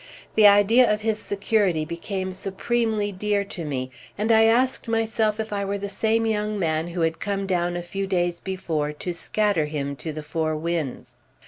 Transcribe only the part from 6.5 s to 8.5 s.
man who had come down a few days